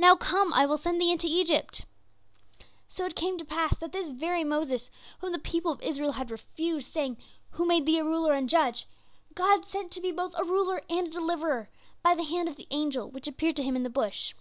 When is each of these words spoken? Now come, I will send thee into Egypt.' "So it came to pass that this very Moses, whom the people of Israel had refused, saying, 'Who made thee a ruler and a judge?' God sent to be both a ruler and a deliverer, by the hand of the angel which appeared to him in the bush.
Now 0.00 0.16
come, 0.16 0.52
I 0.52 0.66
will 0.66 0.78
send 0.78 1.00
thee 1.00 1.12
into 1.12 1.28
Egypt.' 1.30 1.84
"So 2.88 3.04
it 3.06 3.14
came 3.14 3.38
to 3.38 3.44
pass 3.44 3.76
that 3.76 3.92
this 3.92 4.10
very 4.10 4.42
Moses, 4.42 4.90
whom 5.20 5.30
the 5.30 5.38
people 5.38 5.70
of 5.70 5.80
Israel 5.80 6.10
had 6.10 6.32
refused, 6.32 6.92
saying, 6.92 7.18
'Who 7.50 7.64
made 7.64 7.86
thee 7.86 8.00
a 8.00 8.04
ruler 8.04 8.32
and 8.32 8.48
a 8.48 8.50
judge?' 8.50 8.88
God 9.36 9.64
sent 9.64 9.92
to 9.92 10.00
be 10.00 10.10
both 10.10 10.34
a 10.36 10.42
ruler 10.42 10.82
and 10.90 11.06
a 11.06 11.10
deliverer, 11.12 11.70
by 12.02 12.16
the 12.16 12.24
hand 12.24 12.48
of 12.48 12.56
the 12.56 12.66
angel 12.72 13.10
which 13.10 13.28
appeared 13.28 13.54
to 13.58 13.62
him 13.62 13.76
in 13.76 13.84
the 13.84 13.90
bush. 13.90 14.34